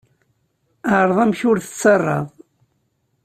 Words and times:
Ɛreḍ 0.97 1.17
amek 1.23 1.41
ur 1.49 1.57
tettarraḍ. 1.59 2.27